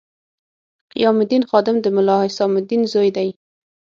[0.93, 3.29] قیام الدین خادم د ملا حسام الدین زوی دی.